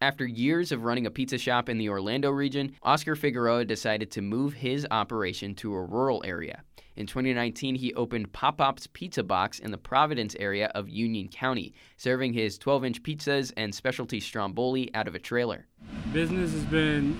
After 0.00 0.24
years 0.24 0.70
of 0.70 0.84
running 0.84 1.06
a 1.06 1.10
pizza 1.10 1.38
shop 1.38 1.68
in 1.68 1.76
the 1.76 1.88
Orlando 1.88 2.30
region, 2.30 2.76
Oscar 2.84 3.16
Figueroa 3.16 3.64
decided 3.64 4.12
to 4.12 4.22
move 4.22 4.54
his 4.54 4.86
operation 4.92 5.56
to 5.56 5.74
a 5.74 5.82
rural 5.82 6.22
area. 6.24 6.62
In 6.94 7.08
2019, 7.08 7.74
he 7.74 7.92
opened 7.94 8.32
Pop 8.32 8.58
Pop's 8.58 8.86
Pizza 8.86 9.24
Box 9.24 9.58
in 9.58 9.72
the 9.72 9.78
Providence 9.78 10.36
area 10.38 10.70
of 10.76 10.88
Union 10.88 11.26
County, 11.26 11.74
serving 11.96 12.32
his 12.32 12.58
12 12.58 12.84
inch 12.84 13.02
pizzas 13.02 13.52
and 13.56 13.74
specialty 13.74 14.20
stromboli 14.20 14.94
out 14.94 15.08
of 15.08 15.16
a 15.16 15.18
trailer. 15.18 15.66
Business 16.12 16.52
has 16.52 16.64
been 16.64 17.18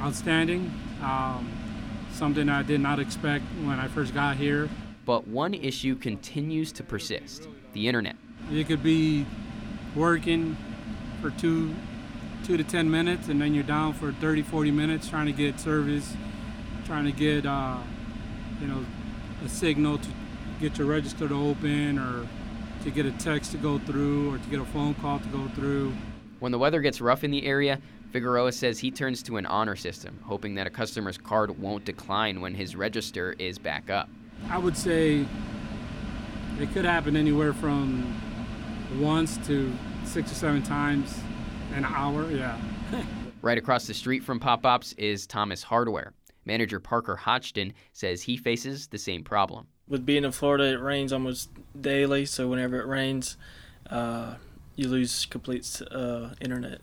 outstanding, 0.00 0.72
um, 1.02 1.52
something 2.10 2.48
I 2.48 2.62
did 2.62 2.80
not 2.80 3.00
expect 3.00 3.44
when 3.64 3.78
I 3.78 3.88
first 3.88 4.14
got 4.14 4.38
here. 4.38 4.70
But 5.04 5.28
one 5.28 5.52
issue 5.52 5.94
continues 5.94 6.72
to 6.72 6.82
persist 6.82 7.48
the 7.74 7.86
internet. 7.86 8.16
You 8.50 8.64
could 8.64 8.82
be 8.82 9.26
working 9.94 10.56
for 11.20 11.30
two, 11.30 11.74
two 12.44 12.56
to 12.58 12.64
10 12.64 12.90
minutes, 12.90 13.28
and 13.28 13.40
then 13.40 13.54
you're 13.54 13.64
down 13.64 13.94
for 13.94 14.12
30, 14.12 14.42
40 14.42 14.70
minutes 14.70 15.08
trying 15.08 15.26
to 15.26 15.32
get 15.32 15.58
service, 15.58 16.14
trying 16.84 17.06
to 17.06 17.12
get, 17.12 17.46
uh, 17.46 17.78
you 18.60 18.66
know, 18.66 18.84
a 19.44 19.48
signal 19.48 19.96
to 19.96 20.08
get 20.60 20.76
your 20.76 20.86
register 20.86 21.26
to 21.26 21.34
open 21.34 21.98
or 21.98 22.28
to 22.82 22.90
get 22.90 23.06
a 23.06 23.12
text 23.12 23.52
to 23.52 23.56
go 23.56 23.78
through 23.78 24.34
or 24.34 24.38
to 24.38 24.48
get 24.50 24.60
a 24.60 24.64
phone 24.66 24.94
call 24.96 25.18
to 25.18 25.28
go 25.28 25.48
through. 25.54 25.94
When 26.40 26.52
the 26.52 26.58
weather 26.58 26.82
gets 26.82 27.00
rough 27.00 27.24
in 27.24 27.30
the 27.30 27.46
area, 27.46 27.80
Figueroa 28.12 28.52
says 28.52 28.78
he 28.78 28.90
turns 28.90 29.22
to 29.22 29.38
an 29.38 29.46
honor 29.46 29.74
system, 29.74 30.20
hoping 30.24 30.54
that 30.56 30.66
a 30.66 30.70
customer's 30.70 31.16
card 31.16 31.58
won't 31.58 31.86
decline 31.86 32.42
when 32.42 32.54
his 32.54 32.76
register 32.76 33.34
is 33.38 33.58
back 33.58 33.88
up. 33.88 34.10
I 34.50 34.58
would 34.58 34.76
say 34.76 35.26
it 36.60 36.72
could 36.74 36.84
happen 36.84 37.16
anywhere 37.16 37.54
from 37.54 38.20
once 39.00 39.38
to 39.46 39.72
six 40.04 40.30
or 40.30 40.34
seven 40.34 40.62
times 40.62 41.18
an 41.74 41.84
hour, 41.84 42.30
yeah. 42.30 42.58
right 43.42 43.58
across 43.58 43.86
the 43.86 43.94
street 43.94 44.22
from 44.22 44.38
Pop 44.38 44.62
Pops 44.62 44.92
is 44.92 45.26
Thomas 45.26 45.62
Hardware. 45.62 46.14
Manager 46.44 46.78
Parker 46.78 47.16
Hodgson 47.16 47.72
says 47.92 48.22
he 48.22 48.36
faces 48.36 48.86
the 48.86 48.98
same 48.98 49.24
problem. 49.24 49.66
With 49.88 50.06
being 50.06 50.24
in 50.24 50.32
Florida, 50.32 50.64
it 50.64 50.80
rains 50.80 51.12
almost 51.12 51.50
daily, 51.78 52.26
so 52.26 52.48
whenever 52.48 52.80
it 52.80 52.86
rains, 52.86 53.36
uh, 53.90 54.36
you 54.76 54.88
lose 54.88 55.26
complete 55.26 55.82
uh, 55.90 56.30
internet. 56.40 56.80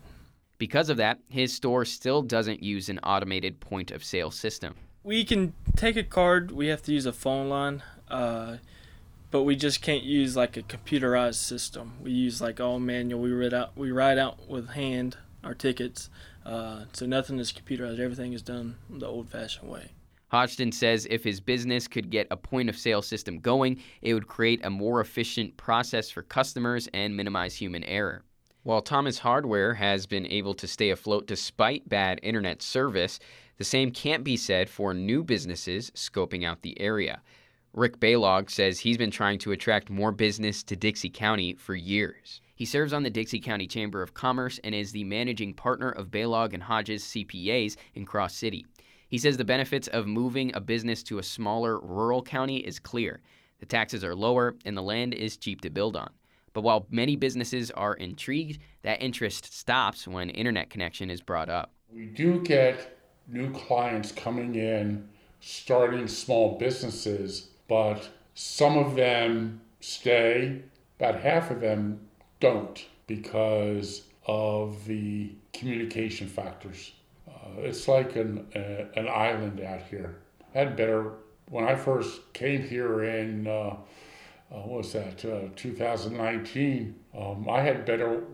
Because 0.57 0.89
of 0.89 0.97
that, 0.97 1.19
his 1.29 1.53
store 1.53 1.85
still 1.85 2.21
doesn't 2.21 2.61
use 2.61 2.89
an 2.89 2.99
automated 2.99 3.59
point 3.59 3.91
of 3.91 4.03
sale 4.03 4.29
system. 4.29 4.75
We 5.03 5.23
can 5.23 5.53
take 5.75 5.95
a 5.95 6.03
card, 6.03 6.51
we 6.51 6.67
have 6.67 6.83
to 6.83 6.93
use 6.93 7.05
a 7.05 7.13
phone 7.13 7.49
line, 7.49 7.81
uh, 8.09 8.57
but 9.31 9.43
we 9.43 9.55
just 9.55 9.81
can't 9.81 10.03
use 10.03 10.35
like 10.35 10.57
a 10.57 10.61
computerized 10.61 11.35
system. 11.35 11.93
We 12.03 12.11
use 12.11 12.41
like 12.41 12.59
all 12.59 12.79
manual. 12.79 13.21
We 13.21 13.31
write 13.31 13.53
out, 13.53 13.75
we 13.77 13.91
write 13.91 14.17
out 14.17 14.47
with 14.49 14.69
hand 14.69 15.17
our 15.43 15.55
tickets. 15.55 16.09
Uh, 16.45 16.83
so 16.93 17.05
nothing 17.05 17.39
is 17.39 17.51
computerized. 17.51 17.99
Everything 17.99 18.33
is 18.33 18.41
done 18.41 18.75
the 18.89 19.07
old-fashioned 19.07 19.69
way. 19.69 19.91
Hodgson 20.27 20.71
says 20.71 21.07
if 21.09 21.23
his 21.23 21.39
business 21.39 21.87
could 21.87 22.09
get 22.09 22.27
a 22.31 22.37
point 22.37 22.69
of 22.69 22.77
sale 22.77 23.01
system 23.01 23.39
going, 23.39 23.81
it 24.01 24.13
would 24.13 24.27
create 24.27 24.63
a 24.63 24.69
more 24.69 25.01
efficient 25.01 25.57
process 25.57 26.09
for 26.09 26.21
customers 26.21 26.87
and 26.93 27.15
minimize 27.15 27.55
human 27.55 27.83
error. 27.83 28.23
While 28.63 28.81
Thomas 28.81 29.19
Hardware 29.19 29.73
has 29.73 30.05
been 30.05 30.27
able 30.27 30.53
to 30.53 30.67
stay 30.67 30.91
afloat 30.91 31.25
despite 31.25 31.89
bad 31.89 32.19
internet 32.21 32.61
service, 32.61 33.19
the 33.57 33.63
same 33.63 33.91
can't 33.91 34.23
be 34.23 34.37
said 34.37 34.69
for 34.69 34.93
new 34.93 35.23
businesses 35.23 35.91
scoping 35.91 36.45
out 36.45 36.61
the 36.61 36.79
area. 36.79 37.21
Rick 37.73 38.01
Baylog 38.01 38.49
says 38.49 38.79
he's 38.79 38.97
been 38.97 39.11
trying 39.11 39.39
to 39.39 39.53
attract 39.53 39.89
more 39.89 40.11
business 40.11 40.61
to 40.63 40.75
Dixie 40.75 41.09
County 41.09 41.53
for 41.53 41.73
years. 41.73 42.41
He 42.53 42.65
serves 42.65 42.91
on 42.91 43.03
the 43.03 43.09
Dixie 43.09 43.39
County 43.39 43.65
Chamber 43.65 44.01
of 44.01 44.13
Commerce 44.13 44.59
and 44.65 44.75
is 44.75 44.91
the 44.91 45.05
managing 45.05 45.53
partner 45.53 45.89
of 45.89 46.11
Baylog 46.11 46.53
and 46.53 46.61
Hodges 46.61 47.01
CPAs 47.05 47.77
in 47.95 48.05
Cross 48.05 48.35
City. 48.35 48.65
He 49.07 49.17
says 49.17 49.37
the 49.37 49.45
benefits 49.45 49.87
of 49.87 50.05
moving 50.05 50.51
a 50.53 50.59
business 50.59 51.01
to 51.03 51.19
a 51.19 51.23
smaller 51.23 51.79
rural 51.79 52.21
county 52.21 52.57
is 52.57 52.77
clear. 52.77 53.21
The 53.61 53.65
taxes 53.65 54.03
are 54.03 54.15
lower 54.15 54.55
and 54.65 54.75
the 54.75 54.81
land 54.81 55.13
is 55.13 55.37
cheap 55.37 55.61
to 55.61 55.69
build 55.69 55.95
on. 55.95 56.09
But 56.51 56.63
while 56.63 56.87
many 56.89 57.15
businesses 57.15 57.71
are 57.71 57.93
intrigued, 57.93 58.59
that 58.81 59.01
interest 59.01 59.53
stops 59.57 60.09
when 60.09 60.29
internet 60.29 60.69
connection 60.69 61.09
is 61.09 61.21
brought 61.21 61.47
up. 61.47 61.71
We 61.89 62.07
do 62.07 62.41
get 62.41 62.97
new 63.29 63.49
clients 63.53 64.11
coming 64.11 64.55
in, 64.55 65.07
starting 65.39 66.09
small 66.09 66.57
businesses, 66.57 67.50
but 67.71 68.09
some 68.35 68.77
of 68.77 68.95
them 68.95 69.61
stay, 69.79 70.61
about 70.99 71.21
half 71.21 71.51
of 71.51 71.61
them 71.61 72.01
don't 72.41 72.85
because 73.07 74.01
of 74.27 74.83
the 74.83 75.31
communication 75.53 76.27
factors. 76.27 76.91
Uh, 77.25 77.61
it's 77.61 77.87
like 77.87 78.17
an, 78.17 78.45
uh, 78.53 78.99
an 78.99 79.07
island 79.07 79.61
out 79.61 79.83
here. 79.83 80.17
I 80.53 80.59
had 80.59 80.75
better, 80.75 81.13
when 81.47 81.63
I 81.63 81.75
first 81.75 82.33
came 82.33 82.61
here 82.61 83.05
in, 83.05 83.47
uh, 83.47 83.51
uh 83.51 83.77
what 84.49 84.79
was 84.79 84.91
that, 84.91 85.23
uh, 85.23 85.47
2019, 85.55 86.93
um, 87.17 87.47
I 87.49 87.61
had 87.61 87.85
better 87.85 88.25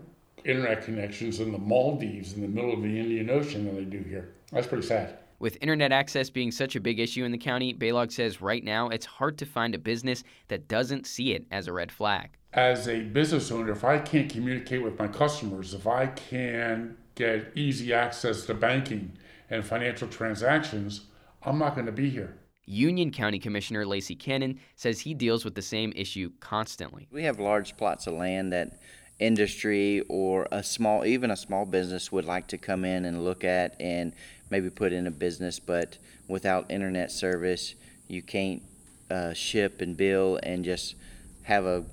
internet 0.44 0.82
connections 0.82 1.38
in 1.38 1.52
the 1.52 1.58
Maldives 1.58 2.32
in 2.32 2.40
the 2.40 2.48
middle 2.48 2.72
of 2.72 2.82
the 2.82 2.98
Indian 2.98 3.30
Ocean 3.30 3.66
than 3.66 3.76
they 3.76 3.84
do 3.84 4.02
here. 4.02 4.32
That's 4.50 4.66
pretty 4.66 4.88
sad. 4.88 5.16
With 5.40 5.56
internet 5.60 5.92
access 5.92 6.30
being 6.30 6.50
such 6.50 6.74
a 6.74 6.80
big 6.80 6.98
issue 6.98 7.24
in 7.24 7.30
the 7.30 7.38
county, 7.38 7.72
Baylog 7.72 8.10
says 8.10 8.40
right 8.40 8.64
now 8.64 8.88
it's 8.88 9.06
hard 9.06 9.38
to 9.38 9.46
find 9.46 9.72
a 9.72 9.78
business 9.78 10.24
that 10.48 10.66
doesn't 10.66 11.06
see 11.06 11.32
it 11.32 11.46
as 11.52 11.68
a 11.68 11.72
red 11.72 11.92
flag. 11.92 12.30
As 12.52 12.88
a 12.88 13.02
business 13.02 13.52
owner, 13.52 13.70
if 13.70 13.84
I 13.84 13.98
can't 14.00 14.28
communicate 14.28 14.82
with 14.82 14.98
my 14.98 15.06
customers, 15.06 15.74
if 15.74 15.86
I 15.86 16.06
can 16.06 16.96
get 17.14 17.52
easy 17.54 17.92
access 17.92 18.46
to 18.46 18.54
banking 18.54 19.16
and 19.48 19.64
financial 19.64 20.08
transactions, 20.08 21.02
I'm 21.44 21.58
not 21.58 21.74
going 21.74 21.86
to 21.86 21.92
be 21.92 22.10
here. 22.10 22.36
Union 22.64 23.12
County 23.12 23.38
Commissioner 23.38 23.86
Lacey 23.86 24.16
Cannon 24.16 24.58
says 24.74 25.00
he 25.00 25.14
deals 25.14 25.44
with 25.44 25.54
the 25.54 25.62
same 25.62 25.92
issue 25.94 26.32
constantly. 26.40 27.06
We 27.12 27.22
have 27.22 27.38
large 27.38 27.76
plots 27.76 28.08
of 28.08 28.14
land 28.14 28.52
that 28.52 28.80
industry 29.18 30.02
or 30.08 30.46
a 30.52 30.62
small 30.62 31.04
even 31.04 31.30
a 31.30 31.36
small 31.36 31.64
business 31.64 32.12
would 32.12 32.24
like 32.24 32.46
to 32.46 32.56
come 32.56 32.84
in 32.84 33.04
and 33.04 33.24
look 33.24 33.44
at 33.44 33.74
and 33.80 34.12
maybe 34.50 34.70
put 34.70 34.92
in 34.92 35.06
a 35.06 35.10
business 35.10 35.58
but 35.58 35.98
without 36.28 36.70
internet 36.70 37.10
service 37.10 37.74
you 38.06 38.22
can't 38.22 38.62
uh, 39.10 39.32
ship 39.32 39.80
and 39.80 39.96
bill 39.96 40.38
and 40.42 40.64
just 40.64 40.94
have 41.42 41.64
a 41.64 41.84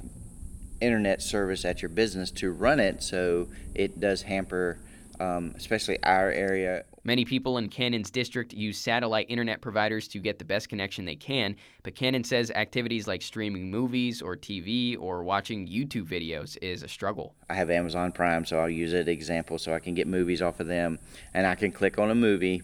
internet 0.81 1.21
service 1.21 1.65
at 1.65 1.81
your 1.81 1.89
business 1.89 2.31
to 2.31 2.51
run 2.51 2.79
it. 2.79 3.01
So 3.01 3.47
it 3.73 3.99
does 3.99 4.23
hamper 4.23 4.77
um, 5.19 5.53
especially 5.55 6.01
our 6.03 6.29
area 6.29 6.83
Many 7.07 7.23
people 7.23 7.59
in 7.59 7.69
Cannon's 7.69 8.09
district 8.09 8.51
use 8.51 8.79
satellite 8.79 9.27
internet 9.29 9.61
providers 9.61 10.07
to 10.07 10.17
get 10.17 10.39
the 10.39 10.43
best 10.43 10.69
connection 10.69 11.05
they 11.05 11.15
can, 11.15 11.55
but 11.83 11.93
Cannon 11.93 12.23
says 12.23 12.49
activities 12.49 13.07
like 13.07 13.21
streaming 13.21 13.69
movies 13.69 14.23
or 14.23 14.35
TV 14.35 14.97
or 14.99 15.23
watching 15.23 15.67
YouTube 15.67 16.07
videos 16.07 16.57
is 16.63 16.81
a 16.81 16.87
struggle. 16.87 17.35
I 17.47 17.53
have 17.53 17.69
Amazon 17.69 18.11
Prime, 18.11 18.43
so 18.43 18.57
I'll 18.57 18.67
use 18.67 18.91
it 18.91 19.01
as 19.01 19.07
an 19.07 19.13
example 19.13 19.59
so 19.59 19.71
I 19.71 19.79
can 19.79 19.93
get 19.93 20.07
movies 20.07 20.41
off 20.41 20.59
of 20.59 20.65
them, 20.65 20.97
and 21.35 21.45
I 21.45 21.53
can 21.53 21.71
click 21.71 21.99
on 21.99 22.09
a 22.09 22.15
movie, 22.15 22.63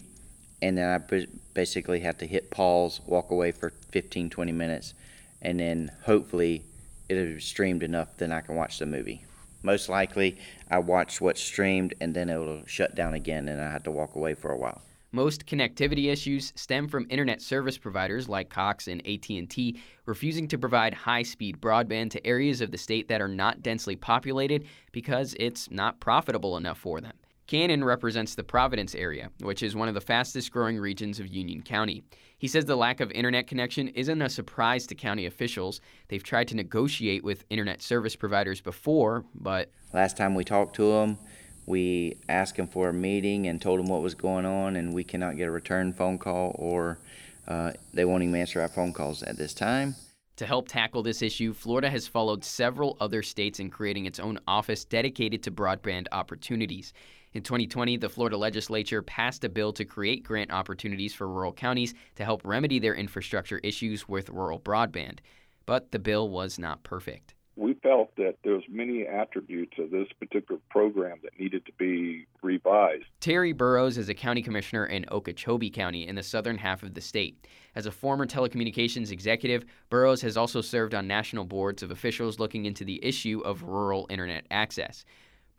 and 0.60 0.76
then 0.76 0.90
I 0.90 1.24
basically 1.54 2.00
have 2.00 2.18
to 2.18 2.26
hit 2.26 2.50
pause, 2.50 3.00
walk 3.06 3.30
away 3.30 3.52
for 3.52 3.70
15, 3.92 4.28
20 4.28 4.50
minutes, 4.50 4.94
and 5.40 5.60
then 5.60 5.92
hopefully 6.04 6.64
it'll 7.08 7.38
streamed 7.38 7.84
enough, 7.84 8.16
then 8.16 8.32
I 8.32 8.40
can 8.40 8.56
watch 8.56 8.80
the 8.80 8.86
movie 8.86 9.24
most 9.62 9.88
likely 9.88 10.38
I 10.70 10.78
watch 10.78 11.20
what's 11.20 11.40
streamed 11.40 11.94
and 12.00 12.14
then 12.14 12.28
it'll 12.28 12.64
shut 12.66 12.94
down 12.94 13.14
again 13.14 13.48
and 13.48 13.60
I 13.60 13.70
have 13.70 13.82
to 13.84 13.90
walk 13.90 14.14
away 14.14 14.34
for 14.34 14.50
a 14.50 14.56
while. 14.56 14.82
Most 15.14 15.44
connectivity 15.44 16.10
issues 16.10 16.54
stem 16.56 16.88
from 16.88 17.06
internet 17.10 17.42
service 17.42 17.76
providers 17.76 18.30
like 18.30 18.48
Cox 18.48 18.88
and 18.88 19.06
AT&T 19.06 19.78
refusing 20.06 20.48
to 20.48 20.56
provide 20.56 20.94
high-speed 20.94 21.60
broadband 21.60 22.10
to 22.12 22.26
areas 22.26 22.62
of 22.62 22.70
the 22.70 22.78
state 22.78 23.08
that 23.08 23.20
are 23.20 23.28
not 23.28 23.62
densely 23.62 23.94
populated 23.94 24.64
because 24.90 25.36
it's 25.38 25.70
not 25.70 26.00
profitable 26.00 26.56
enough 26.56 26.78
for 26.78 27.02
them. 27.02 27.12
Cannon 27.46 27.84
represents 27.84 28.34
the 28.34 28.44
Providence 28.44 28.94
area, 28.94 29.30
which 29.40 29.62
is 29.62 29.74
one 29.74 29.88
of 29.88 29.94
the 29.94 30.00
fastest 30.00 30.50
growing 30.52 30.78
regions 30.78 31.20
of 31.20 31.26
Union 31.26 31.62
County. 31.62 32.02
He 32.38 32.48
says 32.48 32.64
the 32.64 32.76
lack 32.76 33.00
of 33.00 33.10
internet 33.12 33.46
connection 33.46 33.88
isn't 33.88 34.22
a 34.22 34.28
surprise 34.28 34.86
to 34.88 34.94
county 34.94 35.26
officials. 35.26 35.80
They've 36.08 36.22
tried 36.22 36.48
to 36.48 36.56
negotiate 36.56 37.22
with 37.22 37.44
internet 37.50 37.82
service 37.82 38.16
providers 38.16 38.60
before, 38.60 39.24
but. 39.34 39.70
Last 39.92 40.16
time 40.16 40.34
we 40.34 40.44
talked 40.44 40.76
to 40.76 40.90
them, 40.92 41.18
we 41.66 42.16
asked 42.28 42.56
them 42.56 42.68
for 42.68 42.88
a 42.88 42.92
meeting 42.92 43.46
and 43.46 43.60
told 43.60 43.78
them 43.78 43.88
what 43.88 44.02
was 44.02 44.14
going 44.14 44.46
on, 44.46 44.76
and 44.76 44.92
we 44.92 45.04
cannot 45.04 45.36
get 45.36 45.48
a 45.48 45.50
return 45.50 45.92
phone 45.92 46.18
call 46.18 46.56
or 46.58 46.98
uh, 47.46 47.72
they 47.92 48.04
won't 48.04 48.22
even 48.22 48.34
answer 48.34 48.60
our 48.60 48.68
phone 48.68 48.92
calls 48.92 49.22
at 49.22 49.36
this 49.36 49.54
time. 49.54 49.94
To 50.36 50.46
help 50.46 50.66
tackle 50.66 51.02
this 51.02 51.22
issue, 51.22 51.52
Florida 51.52 51.90
has 51.90 52.08
followed 52.08 52.44
several 52.44 52.96
other 53.00 53.22
states 53.22 53.60
in 53.60 53.68
creating 53.70 54.06
its 54.06 54.18
own 54.18 54.38
office 54.48 54.84
dedicated 54.84 55.42
to 55.42 55.50
broadband 55.50 56.06
opportunities. 56.10 56.92
In 57.34 57.42
2020, 57.42 57.96
the 57.96 58.10
Florida 58.10 58.36
legislature 58.36 59.00
passed 59.00 59.42
a 59.44 59.48
bill 59.48 59.72
to 59.72 59.86
create 59.86 60.22
grant 60.22 60.52
opportunities 60.52 61.14
for 61.14 61.26
rural 61.26 61.52
counties 61.52 61.94
to 62.16 62.24
help 62.24 62.42
remedy 62.44 62.78
their 62.78 62.94
infrastructure 62.94 63.58
issues 63.58 64.06
with 64.06 64.28
rural 64.28 64.60
broadband. 64.60 65.20
But 65.64 65.92
the 65.92 65.98
bill 65.98 66.28
was 66.28 66.58
not 66.58 66.82
perfect. 66.82 67.34
We 67.56 67.74
felt 67.74 68.14
that 68.16 68.36
there 68.44 68.54
was 68.54 68.64
many 68.68 69.06
attributes 69.06 69.78
of 69.78 69.90
this 69.90 70.08
particular 70.18 70.60
program 70.70 71.18
that 71.22 71.38
needed 71.38 71.64
to 71.66 71.72
be 71.78 72.26
revised. 72.42 73.04
Terry 73.20 73.52
Burrows 73.52 73.98
is 73.98 74.08
a 74.08 74.14
county 74.14 74.42
commissioner 74.42 74.86
in 74.86 75.04
Okeechobee 75.10 75.70
County 75.70 76.06
in 76.06 76.14
the 76.14 76.22
southern 76.22 76.58
half 76.58 76.82
of 76.82 76.94
the 76.94 77.00
state. 77.00 77.46
As 77.74 77.86
a 77.86 77.90
former 77.90 78.26
telecommunications 78.26 79.10
executive, 79.10 79.64
Burrows 79.90 80.22
has 80.22 80.36
also 80.36 80.60
served 80.60 80.94
on 80.94 81.06
national 81.06 81.44
boards 81.44 81.82
of 81.82 81.90
officials 81.90 82.38
looking 82.38 82.64
into 82.64 82.84
the 82.84 83.02
issue 83.04 83.40
of 83.44 83.62
rural 83.62 84.06
internet 84.10 84.46
access. 84.50 85.04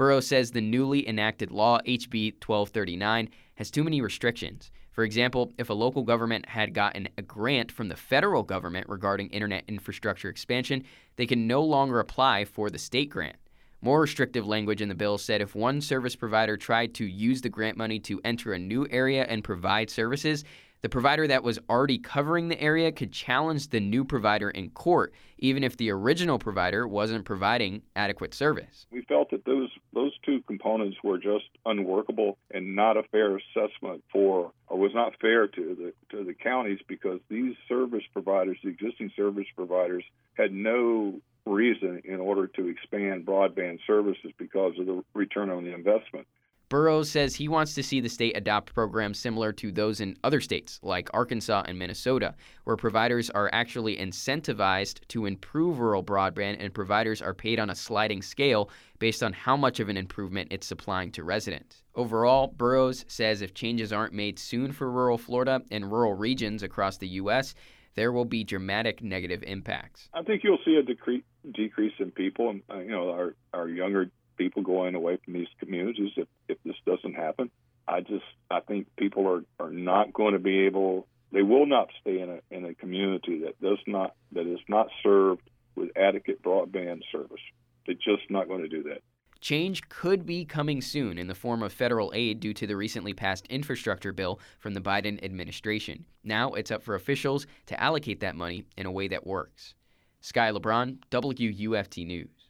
Burrows 0.03 0.27
says 0.27 0.51
the 0.51 0.59
newly 0.59 1.07
enacted 1.07 1.49
law, 1.49 1.79
HB 1.87 2.33
1239, 2.45 3.29
has 3.55 3.71
too 3.71 3.85
many 3.85 4.01
restrictions. 4.01 4.69
For 4.91 5.05
example, 5.05 5.53
if 5.57 5.69
a 5.69 5.73
local 5.73 6.03
government 6.03 6.49
had 6.49 6.73
gotten 6.73 7.07
a 7.17 7.21
grant 7.21 7.71
from 7.71 7.87
the 7.87 7.95
federal 7.95 8.43
government 8.43 8.89
regarding 8.89 9.29
internet 9.29 9.63
infrastructure 9.69 10.27
expansion, 10.27 10.83
they 11.15 11.25
can 11.25 11.47
no 11.47 11.63
longer 11.63 12.01
apply 12.01 12.43
for 12.43 12.69
the 12.69 12.77
state 12.77 13.11
grant. 13.11 13.37
More 13.81 14.01
restrictive 14.01 14.45
language 14.45 14.81
in 14.81 14.89
the 14.89 14.93
bill 14.93 15.17
said 15.17 15.39
if 15.39 15.55
one 15.55 15.79
service 15.79 16.17
provider 16.17 16.57
tried 16.57 16.93
to 16.95 17.05
use 17.05 17.39
the 17.39 17.47
grant 17.47 17.77
money 17.77 17.97
to 17.99 18.19
enter 18.25 18.51
a 18.51 18.59
new 18.59 18.85
area 18.91 19.23
and 19.23 19.41
provide 19.41 19.89
services, 19.89 20.43
the 20.81 20.89
provider 20.89 21.25
that 21.27 21.45
was 21.45 21.59
already 21.69 21.97
covering 21.97 22.49
the 22.49 22.59
area 22.59 22.91
could 22.91 23.13
challenge 23.13 23.69
the 23.69 23.79
new 23.79 24.03
provider 24.03 24.49
in 24.49 24.69
court, 24.71 25.13
even 25.37 25.63
if 25.63 25.77
the 25.77 25.89
original 25.89 26.37
provider 26.37 26.85
wasn't 26.85 27.23
providing 27.23 27.83
adequate 27.95 28.33
service. 28.33 28.85
We 28.91 29.01
felt 29.03 29.31
that 29.31 29.45
those 29.45 29.69
two 30.25 30.41
components 30.41 30.97
were 31.03 31.17
just 31.17 31.45
unworkable 31.65 32.37
and 32.51 32.75
not 32.75 32.97
a 32.97 33.03
fair 33.03 33.37
assessment 33.37 34.03
for, 34.11 34.51
or 34.67 34.77
was 34.77 34.93
not 34.93 35.13
fair 35.19 35.47
to 35.47 35.75
the 35.75 35.93
to 36.15 36.23
the 36.23 36.33
counties 36.33 36.79
because 36.87 37.19
these 37.29 37.55
service 37.67 38.03
providers, 38.13 38.57
the 38.63 38.69
existing 38.69 39.11
service 39.15 39.47
providers, 39.55 40.03
had 40.35 40.51
no 40.51 41.19
reason 41.45 42.01
in 42.05 42.19
order 42.19 42.47
to 42.47 42.67
expand 42.67 43.25
broadband 43.25 43.79
services 43.85 44.31
because 44.37 44.73
of 44.79 44.85
the 44.85 45.03
return 45.13 45.49
on 45.49 45.63
the 45.63 45.73
investment. 45.73 46.27
Burrows 46.73 47.07
says 47.07 47.35
he 47.35 47.47
wants 47.47 47.75
to 47.75 47.83
see 47.83 47.99
the 47.99 48.09
state 48.09 48.35
adopt 48.35 48.73
programs 48.73 49.19
similar 49.19 49.53
to 49.53 49.71
those 49.71 49.99
in 49.99 50.17
other 50.23 50.41
states, 50.41 50.79
like 50.81 51.07
Arkansas 51.13 51.65
and 51.67 51.77
Minnesota, 51.77 52.33
where 52.63 52.75
providers 52.75 53.29
are 53.29 53.47
actually 53.53 53.95
incentivized 53.97 55.07
to 55.09 55.27
improve 55.27 55.77
rural 55.77 56.03
broadband 56.03 56.57
and 56.59 56.73
providers 56.73 57.21
are 57.21 57.35
paid 57.35 57.59
on 57.59 57.69
a 57.69 57.75
sliding 57.75 58.23
scale 58.23 58.71
based 58.97 59.21
on 59.21 59.33
how 59.33 59.55
much 59.55 59.79
of 59.79 59.87
an 59.87 59.97
improvement 59.97 60.47
it's 60.51 60.65
supplying 60.65 61.11
to 61.11 61.23
residents. 61.23 61.83
Overall, 61.93 62.47
Burrows 62.47 63.05
says 63.07 63.43
if 63.43 63.53
changes 63.53 63.93
aren't 63.93 64.13
made 64.13 64.39
soon 64.39 64.71
for 64.71 64.89
rural 64.89 65.19
Florida 65.19 65.61
and 65.69 65.91
rural 65.91 66.15
regions 66.15 66.63
across 66.63 66.97
the 66.97 67.07
U.S., 67.09 67.53
there 67.93 68.11
will 68.11 68.25
be 68.25 68.43
dramatic 68.43 69.03
negative 69.03 69.43
impacts. 69.43 70.09
I 70.11 70.23
think 70.23 70.43
you'll 70.43 70.57
see 70.65 70.77
a 70.77 70.81
decre- 70.81 71.21
decrease 71.53 71.93
in 71.99 72.09
people, 72.09 72.49
and 72.49 72.63
uh, 72.67 72.79
you 72.79 72.89
know, 72.89 73.11
our 73.11 73.35
our 73.53 73.69
younger 73.69 74.09
people 74.37 74.63
going 74.63 74.95
away 74.95 75.17
from 75.23 75.33
these 75.33 75.47
communities 75.59 76.11
if, 76.17 76.27
if 76.47 76.57
this 76.63 76.75
doesn't 76.85 77.15
happen. 77.15 77.49
I 77.87 78.01
just 78.01 78.25
I 78.49 78.61
think 78.61 78.87
people 78.97 79.27
are, 79.27 79.43
are 79.63 79.71
not 79.71 80.13
going 80.13 80.33
to 80.33 80.39
be 80.39 80.65
able 80.65 81.07
they 81.31 81.41
will 81.41 81.65
not 81.65 81.89
stay 81.99 82.21
in 82.21 82.29
a 82.29 82.55
in 82.55 82.65
a 82.65 82.73
community 82.75 83.41
that 83.41 83.59
does 83.61 83.79
not 83.87 84.15
that 84.31 84.47
is 84.47 84.59
not 84.67 84.87
served 85.01 85.41
with 85.75 85.89
adequate 85.97 86.41
broadband 86.41 87.01
service. 87.11 87.41
They're 87.85 87.95
just 87.95 88.29
not 88.29 88.47
going 88.47 88.61
to 88.61 88.69
do 88.69 88.83
that. 88.83 89.01
Change 89.41 89.89
could 89.89 90.25
be 90.25 90.45
coming 90.45 90.81
soon 90.81 91.17
in 91.17 91.27
the 91.27 91.35
form 91.35 91.63
of 91.63 91.73
federal 91.73 92.13
aid 92.15 92.39
due 92.39 92.53
to 92.53 92.65
the 92.65 92.77
recently 92.77 93.13
passed 93.13 93.45
infrastructure 93.47 94.13
bill 94.13 94.39
from 94.59 94.73
the 94.73 94.79
Biden 94.79 95.21
administration. 95.21 96.05
Now 96.23 96.53
it's 96.53 96.71
up 96.71 96.81
for 96.81 96.95
officials 96.95 97.45
to 97.65 97.81
allocate 97.81 98.21
that 98.21 98.37
money 98.37 98.63
in 98.77 98.85
a 98.85 98.91
way 98.91 99.09
that 99.09 99.27
works. 99.27 99.73
Sky 100.21 100.49
LeBron, 100.51 100.99
WUFT 101.11 102.07
News. 102.07 102.42